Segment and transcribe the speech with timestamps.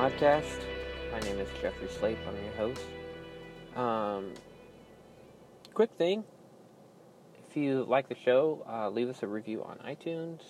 [0.00, 0.64] podcast.
[1.12, 2.16] My name is Jeffrey Slape.
[2.26, 2.80] I'm your host.
[3.76, 4.32] Um,
[5.74, 6.24] quick thing
[7.46, 10.40] if you like the show, uh, leave us a review on iTunes.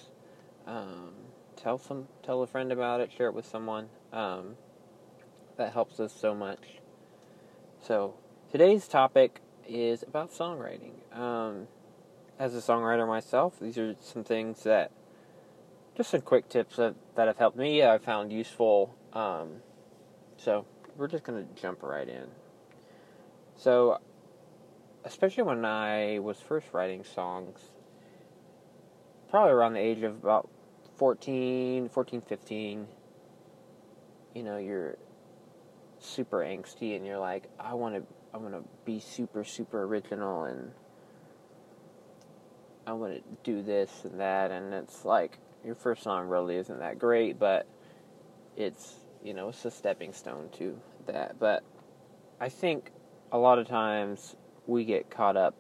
[0.69, 1.15] Um,
[1.57, 3.11] tell some, tell a friend about it.
[3.11, 3.89] Share it with someone.
[4.13, 4.55] Um,
[5.57, 6.79] that helps us so much.
[7.83, 8.15] So
[8.53, 10.93] today's topic is about songwriting.
[11.13, 11.67] Um,
[12.39, 14.93] as a songwriter myself, these are some things that
[15.97, 17.83] just some quick tips that, that have helped me.
[17.83, 18.95] I found useful.
[19.13, 19.63] Um,
[20.37, 20.65] so
[20.97, 22.27] we're just gonna jump right in.
[23.57, 23.99] So,
[25.05, 27.59] especially when I was first writing songs,
[29.29, 30.49] probably around the age of about
[30.97, 32.87] 14, 14, 15,
[34.35, 34.97] you know, you're
[35.99, 38.03] super angsty and you're like, I want to,
[38.33, 40.71] I want to be super, super original and
[42.87, 46.79] I want to do this and that, and it's like your first song really isn't
[46.79, 47.67] that great, but
[48.57, 51.39] it's you know it's a stepping stone to that.
[51.39, 51.63] But
[52.41, 52.91] I think
[53.33, 55.55] a lot of times we get caught up,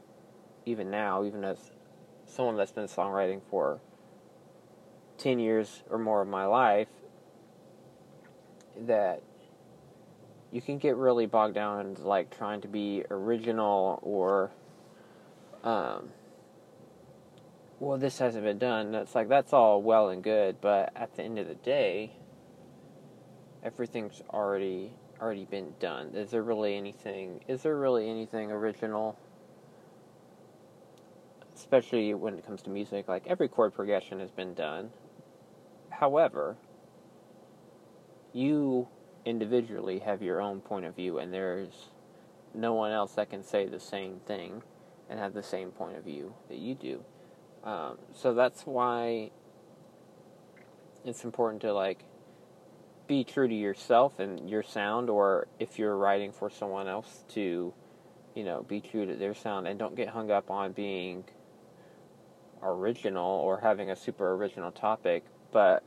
[0.66, 1.70] even now, even as
[2.26, 3.80] someone that's been songwriting for
[5.18, 6.88] ten years or more of my life,
[8.86, 9.22] that
[10.52, 14.50] you can get really bogged down in like trying to be original or
[15.62, 16.10] um,
[17.78, 18.94] well, this hasn't been done.
[18.94, 22.12] It's like that's all well and good, but at the end of the day,
[23.62, 26.14] everything's already already been done.
[26.14, 27.40] Is there really anything?
[27.46, 29.18] Is there really anything original?
[31.54, 34.90] Especially when it comes to music, like every chord progression has been done.
[35.90, 36.56] However,
[38.32, 38.88] you
[39.26, 41.90] individually have your own point of view, and there's
[42.54, 44.62] no one else that can say the same thing
[45.10, 47.04] and have the same point of view that you do.
[47.62, 49.30] Um, so that's why
[51.04, 52.04] it's important to like
[53.10, 57.74] be true to yourself and your sound, or if you're writing for someone else, to
[58.36, 61.24] you know be true to their sound and don't get hung up on being
[62.62, 65.24] original or having a super original topic.
[65.50, 65.82] But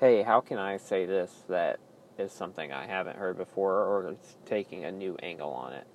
[0.00, 1.80] hey, how can I say this that
[2.16, 5.86] is something I haven't heard before, or it's taking a new angle on it?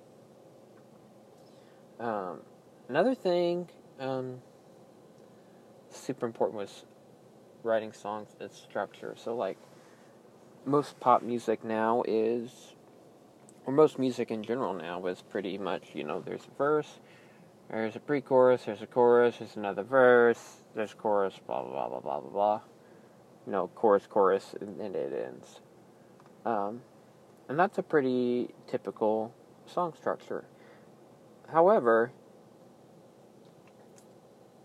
[1.98, 2.42] Um,
[2.88, 3.68] another thing.
[3.98, 4.36] Um,
[5.90, 6.84] super important was
[7.64, 9.16] writing songs is structure.
[9.18, 9.58] So like
[10.64, 12.74] most pop music now is
[13.66, 16.98] or most music in general now is pretty much, you know, there's a verse,
[17.70, 22.00] there's a pre chorus, there's a chorus, there's another verse, there's chorus, blah blah blah
[22.00, 22.60] blah blah blah.
[23.46, 25.60] You know, chorus, chorus, and, and it ends.
[26.44, 26.82] Um,
[27.48, 29.34] and that's a pretty typical
[29.66, 30.44] song structure.
[31.50, 32.12] However,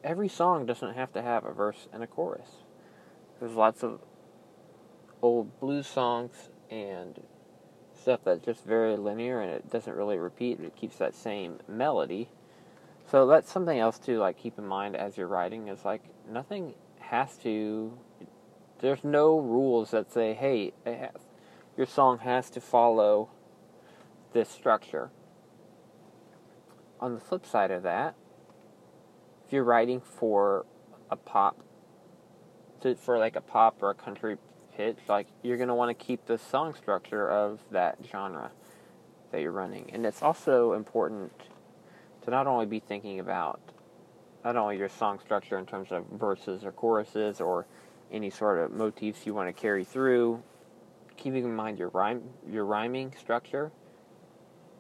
[0.04, 2.50] every song doesn't have to have a verse and a chorus.
[3.40, 4.00] There's lots of
[5.26, 7.20] old blues songs and
[8.00, 10.60] stuff that's just very linear and it doesn't really repeat.
[10.60, 12.30] It keeps that same melody.
[13.10, 16.76] So that's something else to like keep in mind as you're writing is like nothing
[17.00, 17.98] has to.
[18.80, 21.10] There's no rules that say, hey, has,
[21.76, 23.30] your song has to follow
[24.32, 25.10] this structure.
[27.00, 28.14] On the flip side of that,
[29.44, 30.68] if you're writing for
[31.10, 31.64] a pop
[32.82, 34.38] to, for like a pop or a country
[34.76, 38.52] pitch like you're going to want to keep the song structure of that genre
[39.32, 41.32] that you're running and it's also important
[42.24, 43.60] to not only be thinking about
[44.44, 47.66] not only your song structure in terms of verses or choruses or
[48.12, 50.42] any sort of motifs you want to carry through
[51.18, 53.72] keeping in mind your rhyme your rhyming structure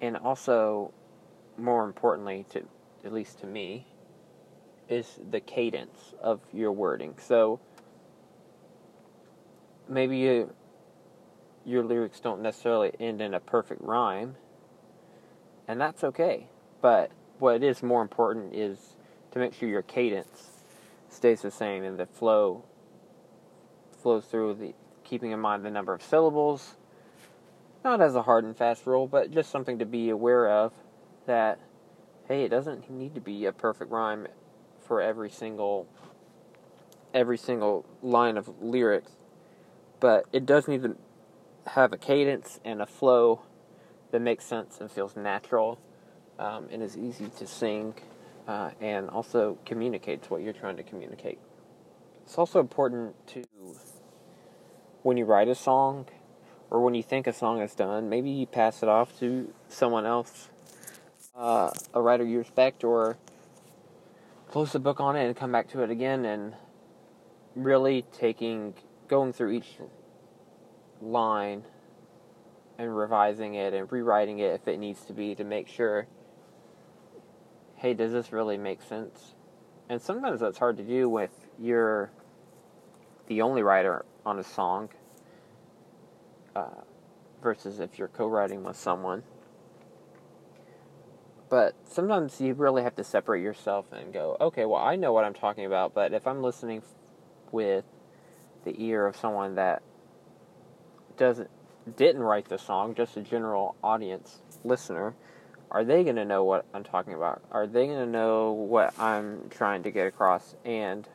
[0.01, 0.94] and also
[1.57, 2.63] more importantly to
[3.06, 3.85] at least to me
[4.89, 7.15] is the cadence of your wording.
[7.19, 7.59] So
[9.87, 10.53] maybe you,
[11.65, 14.35] your lyrics don't necessarily end in a perfect rhyme,
[15.67, 16.47] and that's okay.
[16.81, 18.95] But what is more important is
[19.31, 20.63] to make sure your cadence
[21.09, 22.63] stays the same and the flow
[24.01, 24.73] flows through the
[25.03, 26.75] keeping in mind the number of syllables
[27.83, 30.73] not as a hard and fast rule but just something to be aware of
[31.25, 31.59] that
[32.27, 34.27] hey it doesn't need to be a perfect rhyme
[34.85, 35.87] for every single
[37.15, 39.11] every single line of lyrics,
[40.06, 40.96] but it does need to
[41.66, 43.42] have a cadence and a flow
[44.12, 45.80] that makes sense and feels natural
[46.38, 47.96] um, and is easy to sing
[48.48, 51.40] uh, and also communicates what you're trying to communicate.
[52.24, 53.46] It's also important to,
[55.02, 56.06] when you write a song
[56.69, 60.06] or when you think a song is done, maybe you pass it off to someone
[60.06, 60.50] else,
[61.36, 63.18] uh, a writer you respect or
[64.52, 66.54] close the book on it and come back to it again and
[67.56, 68.75] really taking
[69.07, 69.78] going through each
[71.02, 71.63] line
[72.78, 76.07] and revising it and rewriting it if it needs to be to make sure
[77.75, 79.36] hey, does this really make sense?
[79.90, 81.30] And sometimes that's hard to do with
[81.60, 82.10] you're
[83.28, 84.90] the only writer on a song
[86.56, 86.81] uh,
[87.44, 89.24] versus if you're co writing with someone.
[91.48, 95.24] But sometimes you really have to separate yourself and go, okay, well, I know what
[95.24, 96.81] I'm talking about, but if I'm listening
[97.52, 97.86] with
[98.65, 99.81] the ear of someone that
[101.17, 101.50] doesn't
[101.95, 105.13] didn't write the song, just a general audience listener,
[105.71, 107.44] are they going to know what I'm talking about?
[107.51, 110.56] Are they going to know what I'm trying to get across?
[110.65, 111.07] And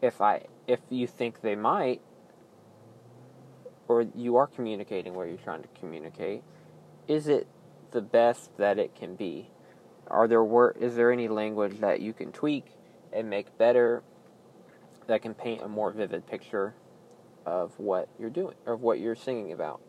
[0.00, 2.00] if I if you think they might
[3.88, 6.42] or you are communicating what you're trying to communicate,
[7.08, 7.46] is it
[7.90, 9.50] the best that it can be?
[10.06, 12.66] Are there wor- is there any language that you can tweak
[13.12, 14.02] and make better
[15.06, 16.74] that can paint a more vivid picture
[17.46, 19.80] of what you're doing or what you're singing about?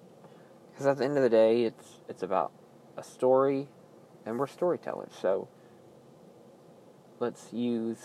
[0.72, 2.52] Because at the end of the day, it's it's about
[2.98, 3.68] a story,
[4.26, 5.12] and we're storytellers.
[5.22, 5.48] So
[7.20, 8.00] let's use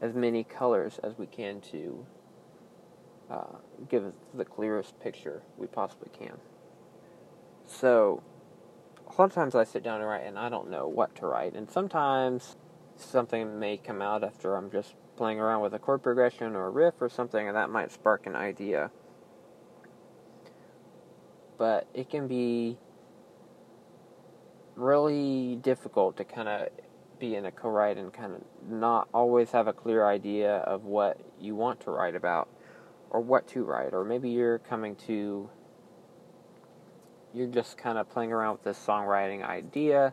[0.00, 2.06] as many colors as we can to
[3.30, 3.56] uh,
[3.88, 6.36] give the clearest picture we possibly can.
[7.66, 8.22] So,
[9.06, 11.26] a lot of times I sit down and write, and I don't know what to
[11.26, 12.56] write, and sometimes
[12.96, 16.70] something may come out after I'm just playing around with a chord progression or a
[16.70, 18.90] riff or something, and that might spark an idea.
[21.58, 22.78] But it can be
[24.76, 26.68] really difficult to kind of
[27.18, 31.18] be in a co-write and kind of not always have a clear idea of what
[31.40, 32.48] you want to write about
[33.10, 35.48] or what to write or maybe you're coming to
[37.32, 40.12] you're just kind of playing around with this songwriting idea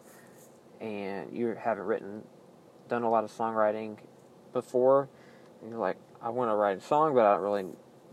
[0.80, 2.22] and you haven't written
[2.88, 3.98] done a lot of songwriting
[4.54, 5.10] before
[5.62, 7.66] and you're like I want to write a song but I don't really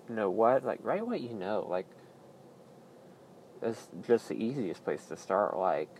[0.08, 1.86] know what like write what you know like
[3.60, 5.90] that's just the easiest place to start like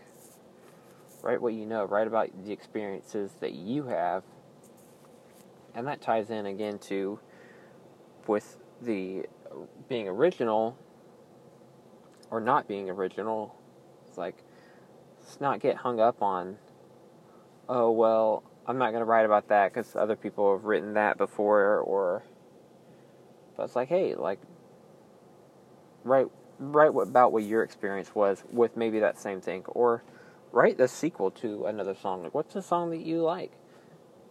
[1.21, 4.23] write what you know, write about the experiences that you have.
[5.75, 7.19] And that ties in again to
[8.27, 9.25] with the
[9.87, 10.77] being original
[12.31, 13.55] or not being original.
[14.07, 14.43] It's like,
[15.21, 16.57] let's not get hung up on,
[17.67, 21.17] oh, well, I'm not going to write about that because other people have written that
[21.17, 22.21] before, or,
[23.57, 24.39] but it's like, hey, like,
[26.03, 26.27] write,
[26.59, 30.03] write about what your experience was with maybe that same thing, or,
[30.51, 32.21] write the sequel to another song.
[32.21, 33.53] Like, what's a song that you like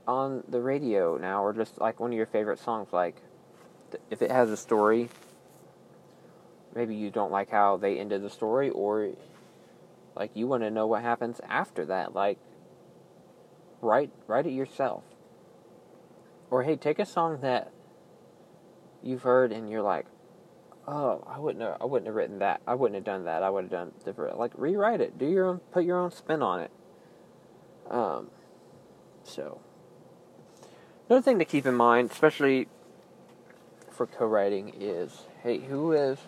[0.07, 2.93] on the radio now, or just like one of your favorite songs?
[2.93, 3.17] Like,
[4.09, 5.09] if it has a story,
[6.77, 9.11] maybe you don't like how they ended the story, or
[10.15, 12.15] like you want to know what happens after that.
[12.15, 12.39] Like,
[13.81, 15.03] write write it yourself.
[16.51, 17.73] Or hey, take a song that
[19.03, 20.07] you've heard and you're like,
[20.87, 22.63] oh, I wouldn't have, I wouldn't have written that.
[22.67, 23.43] I wouldn't have done that.
[23.43, 24.39] I would have done different.
[24.39, 25.19] Like rewrite it.
[25.19, 25.59] Do your own.
[25.73, 26.71] Put your own spin on it.
[27.91, 28.31] Um.
[29.25, 29.61] So.
[31.09, 32.69] Another thing to keep in mind, especially
[33.91, 36.19] for co-writing, is hey, who is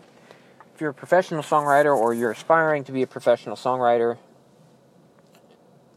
[0.74, 4.16] if you're a professional songwriter or you're aspiring to be a professional songwriter,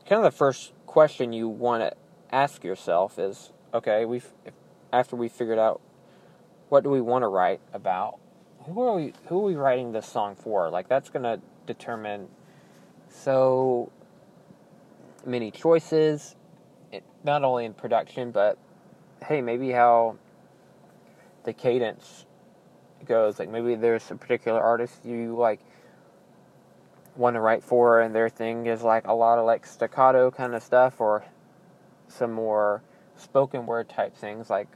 [0.05, 1.91] kind of the first question you want to
[2.31, 4.27] ask yourself is, okay, we've
[4.91, 5.81] after we figured out
[6.69, 8.19] what do we want to write about,
[8.67, 10.69] who are we who are we writing this song for?
[10.69, 12.27] Like that's gonna determine
[13.09, 13.91] so
[15.25, 16.35] many choices,
[17.23, 18.59] not only in production, but
[19.25, 20.17] hey, maybe how
[21.43, 22.27] the cadence
[23.03, 23.39] goes.
[23.39, 25.59] Like maybe there's a particular artist you like
[27.15, 30.55] want to write for, and their thing is like a lot of like staccato kind
[30.55, 31.23] of stuff, or
[32.07, 32.83] some more
[33.15, 34.49] spoken word type things.
[34.49, 34.67] Like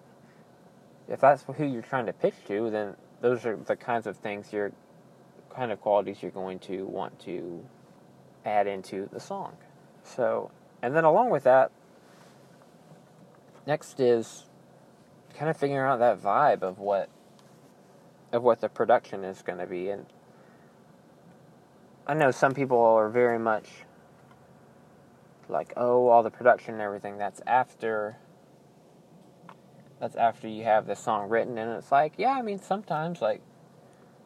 [1.07, 4.51] if that's who you're trying to pitch to, then those are the kinds of things
[4.51, 4.71] you're
[5.55, 7.63] kind of qualities you're going to want to
[8.45, 9.57] add into the song.
[10.03, 10.51] So,
[10.81, 11.71] and then along with that,
[13.65, 14.45] next is
[15.35, 17.09] kind of figuring out that vibe of what
[18.31, 20.05] of what the production is going to be and
[22.07, 23.69] I know some people are very much
[25.49, 28.17] like, oh, all the production and everything that's after
[29.99, 33.41] that's after you have the song written and it's like yeah i mean sometimes like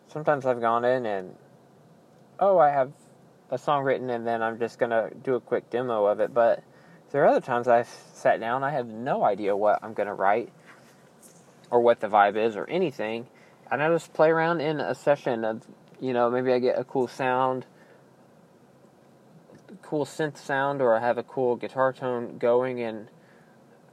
[0.09, 1.33] sometimes i've gone in and
[2.41, 2.91] oh i have
[3.51, 6.61] a song written and then i'm just gonna do a quick demo of it but
[7.11, 10.51] there are other times i've sat down i have no idea what i'm gonna write
[11.71, 13.25] or what the vibe is or anything.
[13.71, 15.63] And i just play around in a session of
[16.01, 17.65] you know maybe i get a cool sound
[19.81, 23.07] cool synth sound or i have a cool guitar tone going and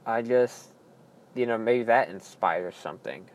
[0.05, 0.73] i just
[1.35, 3.25] you know, maybe that inspires something.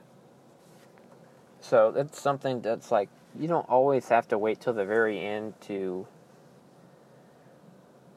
[1.61, 5.55] So that's something that's like you don't always have to wait till the very end
[5.63, 6.07] to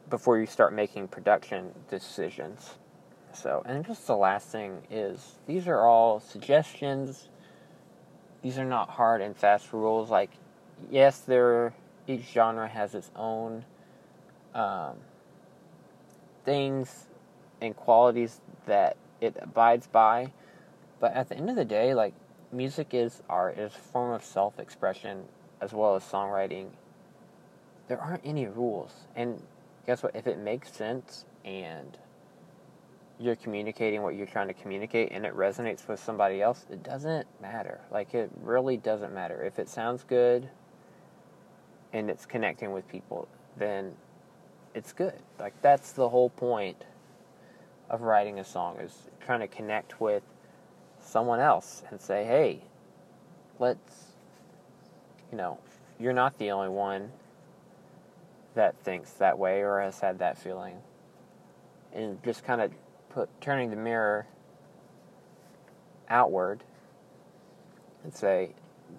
[0.10, 2.76] before you start making production decisions.
[3.34, 7.30] So, and just the last thing is these are all suggestions.
[8.42, 10.10] These are not hard and fast rules.
[10.10, 10.32] Like,
[10.92, 11.74] yes, there
[12.08, 13.66] each genre has its own
[14.54, 14.98] um,
[16.46, 17.08] things
[17.62, 20.32] and qualities that it abides by,
[21.00, 22.14] but at the end of the day, like
[22.52, 25.24] music is art, is a form of self-expression
[25.62, 26.70] as well as songwriting.
[27.88, 29.42] There aren't any rules, and
[29.86, 30.16] guess what?
[30.16, 31.98] If it makes sense and
[33.20, 37.26] you're communicating what you're trying to communicate and it resonates with somebody else, it doesn't
[37.42, 37.82] matter.
[37.90, 39.42] Like, it really doesn't matter.
[39.42, 40.50] If it sounds good
[41.94, 43.28] and it's connecting with people,
[43.58, 43.96] then
[44.74, 45.20] it's good.
[45.40, 46.84] Like, that's the whole point
[47.90, 48.94] of writing a song is
[49.26, 50.24] trying to connect with
[51.00, 52.62] someone else and say, hey,
[53.60, 54.12] let's,
[55.32, 55.60] you know,
[56.00, 57.12] you're not the only one
[58.56, 60.78] that thinks that way or has had that feeling.
[61.94, 62.72] And just kind of
[63.10, 64.28] put turning the mirror
[66.10, 66.64] outward
[68.04, 68.52] and say,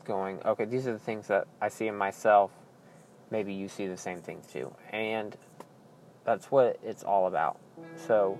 [0.04, 2.50] going, okay, these are the things that I see in myself.
[3.30, 4.72] Maybe you see the same thing too.
[4.92, 5.36] And
[6.24, 7.58] that's what it's all about.
[7.96, 8.38] So,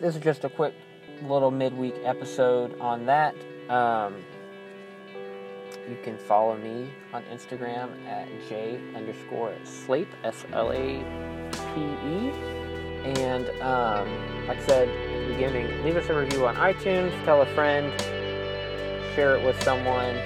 [0.00, 0.74] this is just a quick
[1.22, 3.34] little midweek episode on that.
[3.68, 4.22] Um,
[5.88, 11.04] you can follow me on Instagram at j underscore slape, S L A
[11.52, 12.30] P E.
[13.04, 17.42] And um, like I said at the beginning, leave us a review on iTunes, tell
[17.42, 17.92] a friend,
[19.14, 20.16] share it with someone.